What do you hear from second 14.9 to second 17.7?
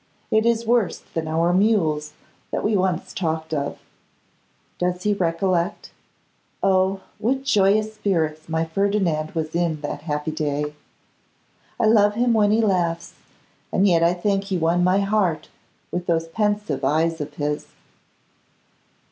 heart with those pensive eyes of his!